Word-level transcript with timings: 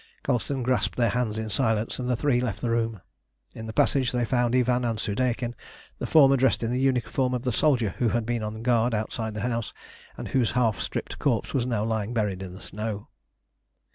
Colston 0.23 0.63
grasped 0.63 0.97
their 0.97 1.11
hands 1.11 1.37
in 1.37 1.47
silence, 1.47 1.99
and 1.99 2.09
the 2.09 2.15
three 2.15 2.41
left 2.41 2.59
the 2.59 2.71
room. 2.71 3.01
In 3.53 3.67
the 3.67 3.71
passage 3.71 4.11
they 4.11 4.25
found 4.25 4.55
Ivan 4.55 4.83
and 4.83 4.97
Soudeikin, 4.99 5.53
the 5.99 6.07
former 6.07 6.35
dressed 6.37 6.63
in 6.63 6.71
the 6.71 6.79
uniform 6.79 7.35
of 7.35 7.43
the 7.43 7.51
soldier 7.51 7.93
who 7.99 8.09
had 8.09 8.25
been 8.25 8.41
on 8.41 8.63
guard 8.63 8.95
outside 8.95 9.35
the 9.35 9.41
house, 9.41 9.75
and 10.17 10.29
whose 10.29 10.53
half 10.53 10.79
stripped 10.79 11.19
corpse 11.19 11.53
was 11.53 11.67
now 11.67 11.83
lying 11.83 12.15
buried 12.15 12.41
in 12.41 12.53
the 12.53 12.61
snow. 12.61 13.09